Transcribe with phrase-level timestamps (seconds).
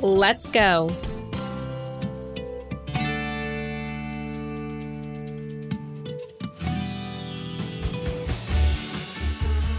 [0.00, 0.88] Let's go.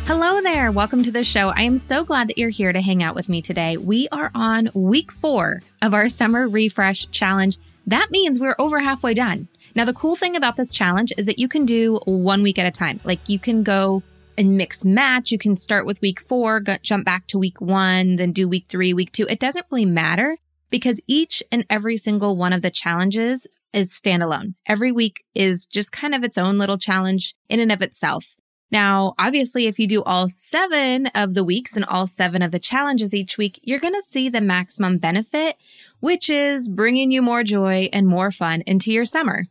[0.05, 0.73] Hello there.
[0.73, 1.49] Welcome to the show.
[1.49, 3.77] I am so glad that you're here to hang out with me today.
[3.77, 7.57] We are on week four of our summer refresh challenge.
[7.87, 9.47] That means we're over halfway done.
[9.73, 12.65] Now, the cool thing about this challenge is that you can do one week at
[12.65, 12.99] a time.
[13.05, 14.03] Like you can go
[14.39, 15.31] and mix match.
[15.31, 18.65] You can start with week four, go, jump back to week one, then do week
[18.69, 19.27] three, week two.
[19.29, 20.37] It doesn't really matter
[20.69, 24.55] because each and every single one of the challenges is standalone.
[24.65, 28.35] Every week is just kind of its own little challenge in and of itself.
[28.71, 32.59] Now, obviously, if you do all seven of the weeks and all seven of the
[32.59, 35.57] challenges each week, you're going to see the maximum benefit,
[35.99, 39.47] which is bringing you more joy and more fun into your summer.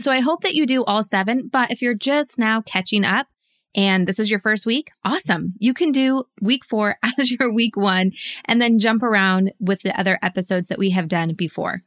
[0.00, 3.28] So I hope that you do all seven, but if you're just now catching up,
[3.74, 5.54] and this is your first week, awesome.
[5.58, 8.12] You can do week four as your week one
[8.44, 11.82] and then jump around with the other episodes that we have done before.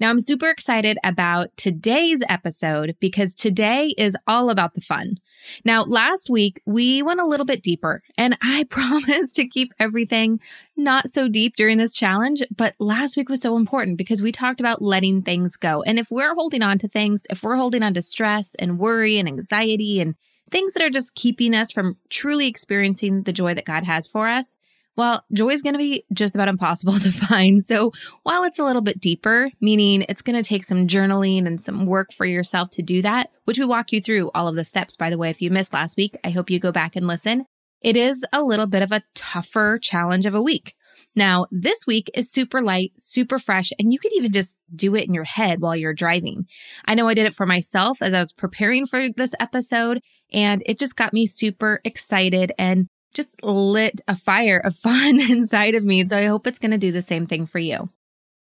[0.00, 5.18] Now, I'm super excited about today's episode because today is all about the fun.
[5.64, 10.40] Now, last week we went a little bit deeper and I promise to keep everything
[10.76, 12.42] not so deep during this challenge.
[12.54, 15.82] But last week was so important because we talked about letting things go.
[15.84, 19.18] And if we're holding on to things, if we're holding on to stress and worry
[19.18, 20.16] and anxiety and
[20.54, 24.28] things that are just keeping us from truly experiencing the joy that God has for
[24.28, 24.56] us,
[24.96, 27.64] well, joy is going to be just about impossible to find.
[27.64, 31.60] So while it's a little bit deeper, meaning it's going to take some journaling and
[31.60, 34.62] some work for yourself to do that, which we walk you through all of the
[34.62, 35.28] steps, by the way.
[35.28, 37.46] If you missed last week, I hope you go back and listen.
[37.80, 40.76] It is a little bit of a tougher challenge of a week.
[41.16, 45.06] Now, this week is super light, super fresh, and you could even just do it
[45.06, 46.46] in your head while you're driving.
[46.86, 50.00] I know I did it for myself as I was preparing for this episode,
[50.32, 55.74] and it just got me super excited and just lit a fire of fun inside
[55.74, 56.04] of me.
[56.04, 57.90] So I hope it's going to do the same thing for you.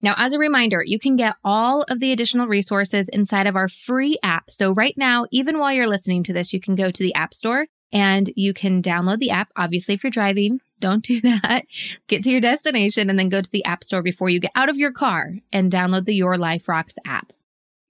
[0.03, 3.67] Now, as a reminder, you can get all of the additional resources inside of our
[3.67, 4.49] free app.
[4.49, 7.35] So right now, even while you're listening to this, you can go to the App
[7.35, 9.49] Store and you can download the app.
[9.55, 11.63] Obviously, if you're driving, don't do that.
[12.07, 14.69] Get to your destination and then go to the App Store before you get out
[14.69, 17.31] of your car and download the Your Life Rocks app.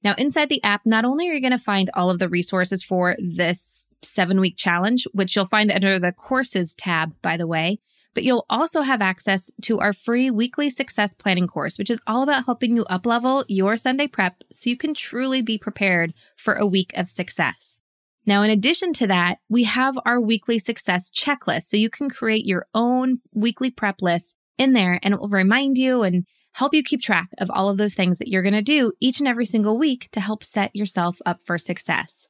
[0.03, 2.83] Now, inside the app, not only are you going to find all of the resources
[2.83, 7.79] for this seven week challenge, which you'll find under the courses tab, by the way.
[8.13, 12.23] But you'll also have access to our free weekly success planning course, which is all
[12.23, 16.65] about helping you uplevel your Sunday prep so you can truly be prepared for a
[16.67, 17.80] week of success.
[18.25, 21.63] Now, in addition to that, we have our weekly success checklist.
[21.63, 25.77] So you can create your own weekly prep list in there and it will remind
[25.77, 28.61] you and help you keep track of all of those things that you're going to
[28.61, 32.27] do each and every single week to help set yourself up for success.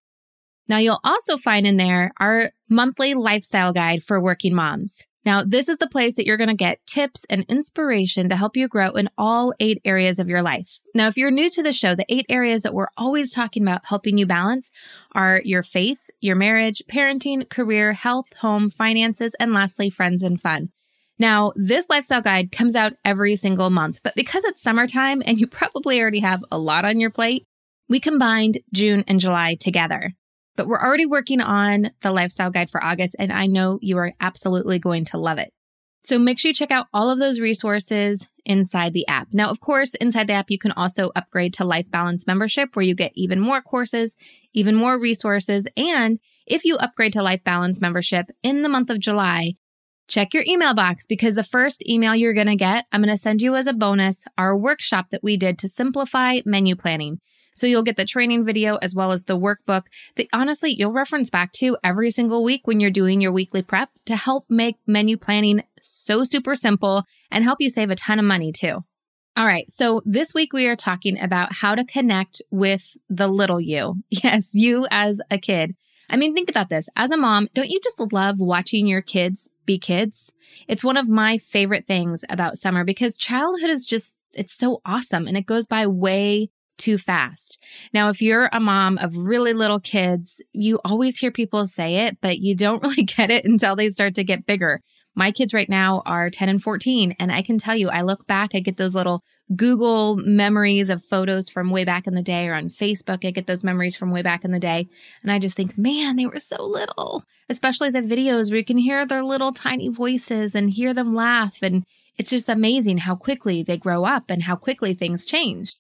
[0.67, 5.01] Now, you'll also find in there our monthly lifestyle guide for working moms.
[5.23, 8.57] Now, this is the place that you're going to get tips and inspiration to help
[8.57, 10.79] you grow in all eight areas of your life.
[10.95, 13.85] Now, if you're new to the show, the eight areas that we're always talking about
[13.85, 14.71] helping you balance
[15.13, 20.69] are your faith, your marriage, parenting, career, health, home, finances, and lastly, friends and fun.
[21.19, 25.45] Now, this lifestyle guide comes out every single month, but because it's summertime and you
[25.47, 27.45] probably already have a lot on your plate,
[27.87, 30.15] we combined June and July together.
[30.55, 34.13] But we're already working on the lifestyle guide for August, and I know you are
[34.19, 35.51] absolutely going to love it.
[36.03, 39.27] So make sure you check out all of those resources inside the app.
[39.31, 42.83] Now, of course, inside the app, you can also upgrade to Life Balance membership where
[42.83, 44.15] you get even more courses,
[44.53, 45.67] even more resources.
[45.77, 49.53] And if you upgrade to Life Balance membership in the month of July,
[50.07, 53.21] check your email box because the first email you're going to get, I'm going to
[53.21, 57.19] send you as a bonus our workshop that we did to simplify menu planning.
[57.61, 59.83] So you'll get the training video as well as the workbook
[60.15, 63.91] that honestly you'll reference back to every single week when you're doing your weekly prep
[64.05, 68.25] to help make menu planning so super simple and help you save a ton of
[68.25, 68.83] money too.
[69.37, 69.69] All right.
[69.69, 73.97] So this week we are talking about how to connect with the little you.
[74.09, 75.75] Yes, you as a kid.
[76.09, 76.89] I mean, think about this.
[76.95, 80.33] As a mom, don't you just love watching your kids be kids?
[80.67, 85.27] It's one of my favorite things about summer because childhood is just, it's so awesome
[85.27, 86.49] and it goes by way
[86.81, 87.61] too fast.
[87.93, 92.17] Now, if you're a mom of really little kids, you always hear people say it,
[92.21, 94.81] but you don't really get it until they start to get bigger.
[95.13, 97.15] My kids right now are 10 and 14.
[97.19, 99.23] And I can tell you, I look back, I get those little
[99.55, 103.47] Google memories of photos from way back in the day, or on Facebook, I get
[103.47, 104.87] those memories from way back in the day.
[105.21, 108.77] And I just think, man, they were so little, especially the videos where you can
[108.77, 111.61] hear their little tiny voices and hear them laugh.
[111.61, 111.83] And
[112.17, 115.75] it's just amazing how quickly they grow up and how quickly things change.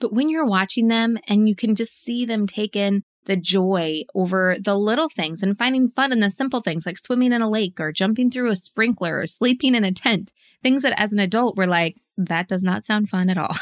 [0.00, 4.02] But when you're watching them and you can just see them take in the joy
[4.14, 7.48] over the little things and finding fun in the simple things like swimming in a
[7.48, 10.32] lake or jumping through a sprinkler or sleeping in a tent.
[10.62, 13.56] Things that as an adult we're like, that does not sound fun at all.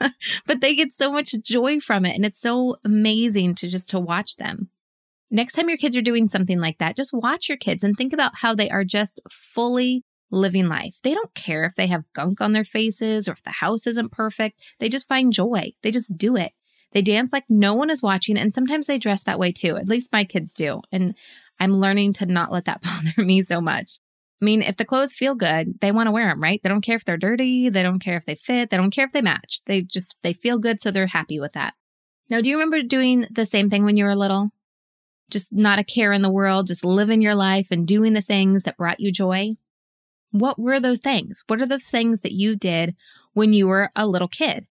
[0.46, 4.00] but they get so much joy from it and it's so amazing to just to
[4.00, 4.70] watch them.
[5.30, 8.12] Next time your kids are doing something like that, just watch your kids and think
[8.12, 10.98] about how they are just fully living life.
[11.02, 14.12] They don't care if they have gunk on their faces or if the house isn't
[14.12, 14.60] perfect.
[14.78, 15.72] They just find joy.
[15.82, 16.52] They just do it.
[16.92, 19.76] They dance like no one is watching, and sometimes they dress that way too.
[19.76, 20.80] At least my kids do.
[20.90, 21.14] And
[21.60, 23.98] I'm learning to not let that bother me so much.
[24.40, 26.62] I mean, if the clothes feel good, they want to wear them, right?
[26.62, 27.68] They don't care if they're dirty.
[27.68, 28.70] They don't care if they fit.
[28.70, 29.62] They don't care if they match.
[29.66, 30.80] They just, they feel good.
[30.80, 31.74] So they're happy with that.
[32.30, 34.50] Now, do you remember doing the same thing when you were little?
[35.28, 38.62] Just not a care in the world, just living your life and doing the things
[38.62, 39.56] that brought you joy?
[40.30, 41.42] What were those things?
[41.46, 42.94] What are the things that you did
[43.32, 44.66] when you were a little kid?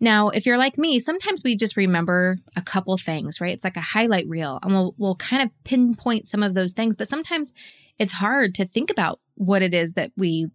[0.00, 3.54] Now, if you're like me, sometimes we just remember a couple things, right?
[3.54, 6.96] It's like a highlight reel and we'll, we'll kind of pinpoint some of those things,
[6.96, 7.52] but sometimes
[7.98, 10.48] it's hard to think about what it is that we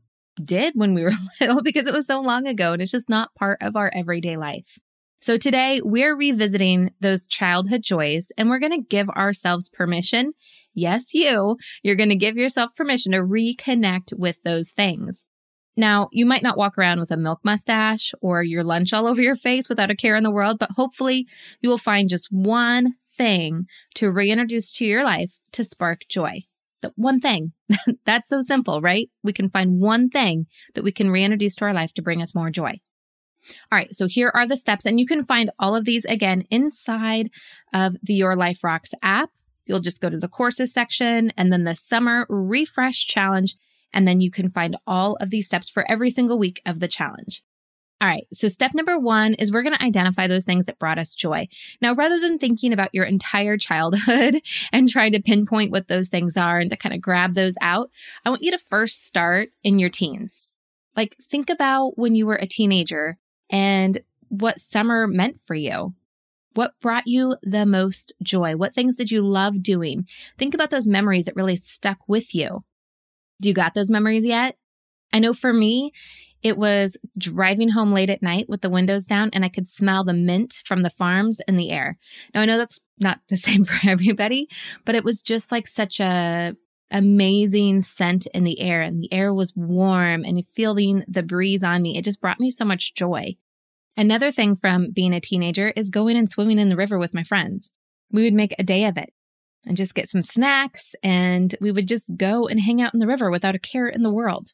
[0.44, 3.34] did when we were little because it was so long ago and it's just not
[3.36, 4.78] part of our everyday life.
[5.22, 10.34] So today we're revisiting those childhood joys and we're going to give ourselves permission.
[10.74, 15.26] Yes, you, you're going to give yourself permission to reconnect with those things.
[15.76, 19.22] Now, you might not walk around with a milk mustache or your lunch all over
[19.22, 21.26] your face without a care in the world, but hopefully
[21.62, 26.42] you will find just one thing to reintroduce to your life to spark joy.
[26.82, 27.54] The one thing.
[28.06, 29.10] That's so simple, right?
[29.24, 32.36] We can find one thing that we can reintroduce to our life to bring us
[32.36, 32.80] more joy.
[33.72, 36.44] All right, so here are the steps, and you can find all of these again
[36.50, 37.30] inside
[37.74, 39.30] of the Your Life Rocks app.
[39.70, 43.56] You'll just go to the courses section and then the summer refresh challenge
[43.94, 46.88] and then you can find all of these steps for every single week of the
[46.88, 47.44] challenge.
[48.02, 48.26] All right.
[48.32, 51.50] So step number one is we're going to identify those things that brought us joy.
[51.82, 56.38] Now, rather than thinking about your entire childhood and trying to pinpoint what those things
[56.38, 57.90] are and to kind of grab those out,
[58.24, 60.48] I want you to first start in your teens.
[60.96, 63.18] Like think about when you were a teenager
[63.50, 65.94] and what summer meant for you.
[66.60, 68.58] What brought you the most joy?
[68.58, 70.06] What things did you love doing?
[70.38, 72.66] Think about those memories that really stuck with you.
[73.42, 74.58] Do you got those memories yet?
[75.14, 75.94] I know for me,
[76.44, 80.04] it was driving home late at night with the windows down and I could smell
[80.04, 81.98] the mint from the farms in the air.
[82.36, 84.50] Now I know that's not the same for everybody,
[84.84, 86.58] but it was just like such a
[86.92, 91.84] amazing scent in the air and the air was warm and feeling the breeze on
[91.84, 91.98] me.
[91.98, 93.38] It just brought me so much joy.
[93.98, 97.24] Another thing from being a teenager is going and swimming in the river with my
[97.24, 97.72] friends.
[98.12, 99.12] We would make a day of it
[99.66, 100.96] and just get some snacks.
[101.04, 104.04] And we would just go and hang out in the river without a care in
[104.04, 104.54] the world.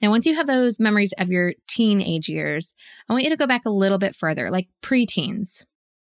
[0.00, 2.74] Now, once you have those memories of your teenage years,
[3.08, 5.64] I want you to go back a little bit further, like preteens.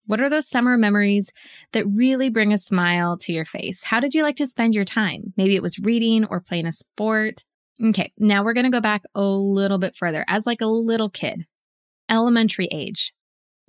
[0.05, 1.31] What are those summer memories
[1.73, 3.83] that really bring a smile to your face?
[3.83, 5.33] How did you like to spend your time?
[5.35, 7.43] Maybe it was reading or playing a sport.
[7.83, 11.09] Okay, now we're going to go back a little bit further as like a little
[11.09, 11.45] kid,
[12.09, 13.13] elementary age.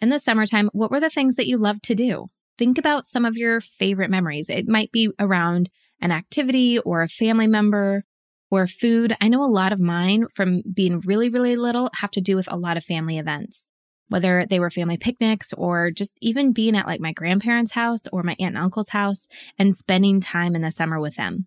[0.01, 2.31] In the summertime, what were the things that you loved to do?
[2.59, 4.51] think about some of your favorite memories.
[4.51, 8.05] It might be around an activity or a family member
[8.51, 9.17] or food.
[9.21, 12.51] I know a lot of mine from being really, really little have to do with
[12.51, 13.65] a lot of family events,
[14.09, 18.23] whether they were family picnics or just even being at like my grandparents' house or
[18.23, 19.27] my aunt and uncle's house
[19.59, 21.47] and spending time in the summer with them.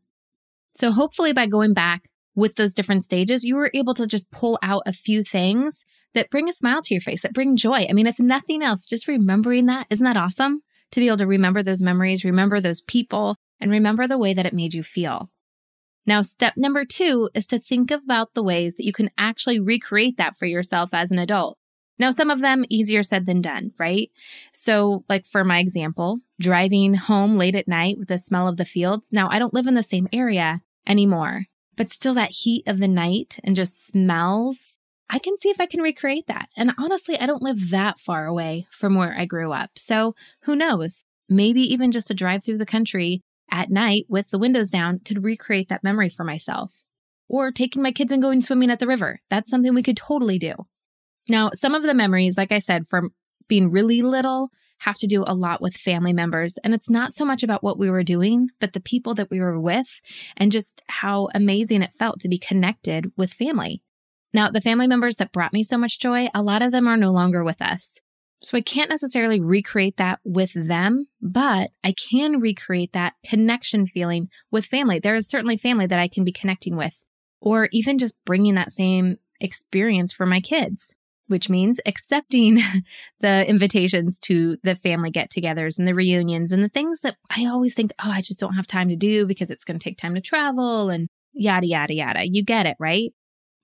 [0.75, 4.57] So hopefully by going back with those different stages, you were able to just pull
[4.63, 7.87] out a few things that bring a smile to your face, that bring joy.
[7.89, 10.61] I mean, if nothing else, just remembering that, isn't that awesome?
[10.91, 14.45] to be able to remember those memories, remember those people, and remember the way that
[14.45, 15.29] it made you feel.
[16.05, 20.17] Now, step number two is to think about the ways that you can actually recreate
[20.17, 21.57] that for yourself as an adult.
[21.99, 24.09] Now, some of them easier said than done, right?
[24.51, 28.65] So, like for my example, driving home late at night with the smell of the
[28.65, 29.09] fields.
[29.11, 31.45] Now, I don't live in the same area anymore,
[31.77, 34.73] but still that heat of the night and just smells
[35.11, 36.49] I can see if I can recreate that.
[36.55, 39.71] And honestly, I don't live that far away from where I grew up.
[39.75, 41.03] So who knows?
[41.27, 45.25] Maybe even just a drive through the country at night with the windows down could
[45.25, 46.83] recreate that memory for myself.
[47.27, 49.19] Or taking my kids and going swimming at the river.
[49.29, 50.53] That's something we could totally do.
[51.27, 53.11] Now, some of the memories, like I said, from
[53.49, 54.49] being really little,
[54.79, 56.57] have to do a lot with family members.
[56.63, 59.39] And it's not so much about what we were doing, but the people that we
[59.41, 60.01] were with
[60.37, 63.83] and just how amazing it felt to be connected with family.
[64.33, 66.97] Now, the family members that brought me so much joy, a lot of them are
[66.97, 67.99] no longer with us.
[68.43, 74.29] So I can't necessarily recreate that with them, but I can recreate that connection feeling
[74.49, 74.99] with family.
[74.99, 77.03] There is certainly family that I can be connecting with,
[77.39, 80.95] or even just bringing that same experience for my kids
[81.31, 82.59] which means accepting
[83.21, 87.45] the invitations to the family get togethers and the reunions and the things that I
[87.45, 89.97] always think, oh, I just don't have time to do because it's going to take
[89.97, 92.27] time to travel and yada, yada, yada.
[92.27, 93.13] You get it, right?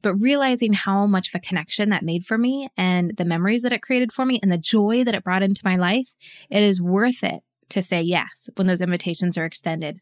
[0.08, 3.74] But realizing how much of a connection that made for me and the memories that
[3.74, 6.16] it created for me and the joy that it brought into my life,
[6.50, 10.00] it is worth it to say yes when those invitations are extended.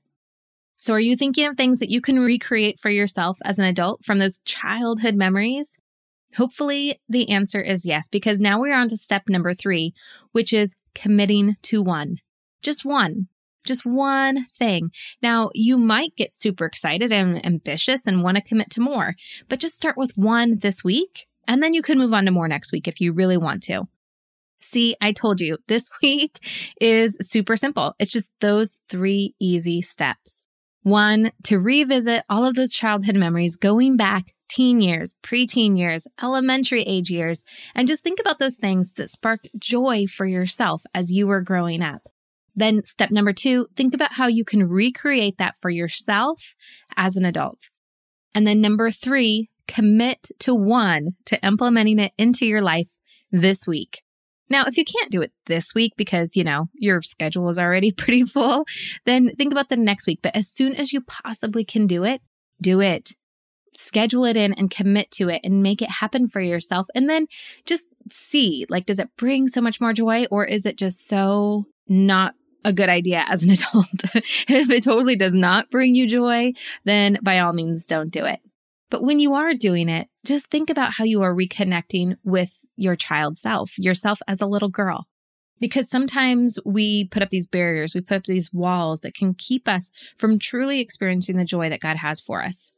[0.77, 4.05] So, are you thinking of things that you can recreate for yourself as an adult
[4.05, 5.71] from those childhood memories?
[6.35, 9.95] Hopefully, the answer is yes, because now we're on to step number three,
[10.33, 12.17] which is committing to one.
[12.61, 13.27] Just one.
[13.65, 14.91] Just one thing.
[15.21, 19.15] Now, you might get super excited and ambitious and want to commit to more,
[19.49, 22.47] but just start with one this week, and then you can move on to more
[22.47, 23.87] next week if you really want to.
[24.61, 26.39] See, I told you this week
[26.81, 27.95] is super simple.
[27.99, 30.43] It's just those three easy steps.
[30.83, 36.83] One, to revisit all of those childhood memories going back teen years, preteen years, elementary
[36.83, 37.43] age years,
[37.73, 41.81] and just think about those things that sparked joy for yourself as you were growing
[41.81, 42.07] up.
[42.55, 46.55] Then, step number two, think about how you can recreate that for yourself
[46.95, 47.69] as an adult.
[48.33, 52.97] And then, number three, commit to one to implementing it into your life
[53.31, 54.01] this week.
[54.49, 57.91] Now, if you can't do it this week because, you know, your schedule is already
[57.97, 58.65] pretty full,
[59.05, 60.19] then think about the next week.
[60.21, 62.21] But as soon as you possibly can do it,
[62.61, 63.15] do it
[63.77, 66.87] schedule it in and commit to it and make it happen for yourself.
[66.95, 67.27] And then
[67.65, 71.65] just see like, does it bring so much more joy or is it just so
[71.87, 73.87] not a good idea as an adult?
[74.13, 76.51] if it totally does not bring you joy,
[76.83, 78.39] then by all means, don't do it.
[78.89, 82.95] But when you are doing it, just think about how you are reconnecting with your
[82.95, 85.07] child self, yourself as a little girl.
[85.59, 89.67] Because sometimes we put up these barriers, we put up these walls that can keep
[89.67, 92.73] us from truly experiencing the joy that God has for us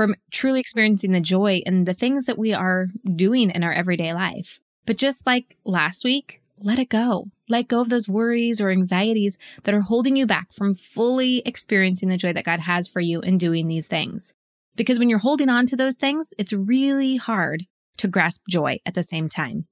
[0.00, 4.14] from truly experiencing the joy and the things that we are doing in our everyday
[4.14, 4.60] life.
[4.86, 7.26] But just like last week, let it go.
[7.50, 12.08] Let go of those worries or anxieties that are holding you back from fully experiencing
[12.08, 14.34] the joy that God has for you in doing these things.
[14.76, 17.66] Because when you're holding on to those things, it's really hard
[17.98, 19.66] to grasp joy at the same time.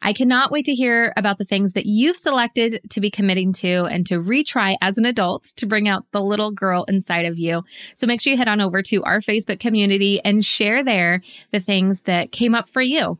[0.00, 3.84] I cannot wait to hear about the things that you've selected to be committing to
[3.84, 7.62] and to retry as an adult to bring out the little girl inside of you.
[7.94, 11.20] So make sure you head on over to our Facebook community and share there
[11.50, 13.18] the things that came up for you.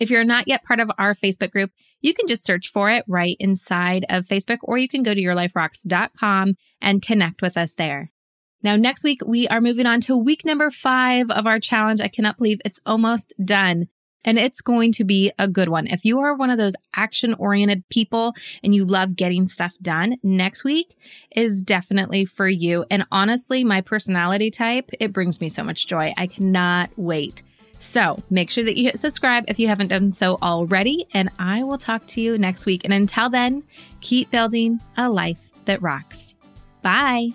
[0.00, 3.04] If you're not yet part of our Facebook group, you can just search for it
[3.06, 8.10] right inside of Facebook, or you can go to yourliferocks.com and connect with us there.
[8.62, 12.00] Now, next week, we are moving on to week number five of our challenge.
[12.00, 13.88] I cannot believe it's almost done.
[14.22, 15.86] And it's going to be a good one.
[15.86, 20.18] If you are one of those action oriented people and you love getting stuff done,
[20.22, 20.94] next week
[21.34, 22.84] is definitely for you.
[22.90, 26.12] And honestly, my personality type, it brings me so much joy.
[26.18, 27.42] I cannot wait.
[27.80, 31.06] So make sure that you hit subscribe if you haven't done so already.
[31.12, 32.84] And I will talk to you next week.
[32.84, 33.64] And until then,
[34.00, 36.36] keep building a life that rocks.
[36.82, 37.30] Bye.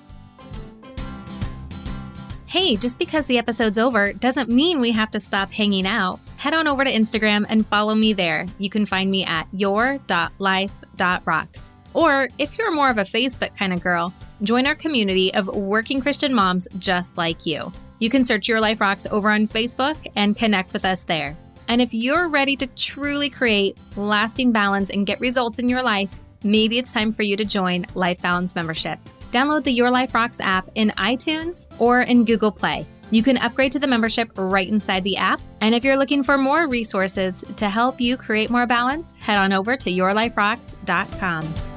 [2.47, 6.53] Hey, just because the episode's over doesn't mean we have to stop hanging out head
[6.53, 8.45] on over to Instagram and follow me there.
[8.59, 11.71] You can find me at your.life.rocks.
[11.95, 16.01] Or if you're more of a Facebook kind of girl, join our community of working
[16.01, 17.73] Christian moms just like you.
[17.99, 21.35] You can search Your Life Rocks over on Facebook and connect with us there.
[21.67, 26.19] And if you're ready to truly create lasting balance and get results in your life,
[26.43, 28.99] maybe it's time for you to join Life Balance membership.
[29.31, 32.85] Download the Your Life Rocks app in iTunes or in Google Play.
[33.11, 35.41] You can upgrade to the membership right inside the app.
[35.61, 39.53] And if you're looking for more resources to help you create more balance, head on
[39.53, 41.74] over to yourliferocks.com.